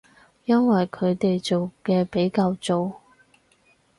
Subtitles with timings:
[0.45, 2.99] 因為佢哋做嘅比較早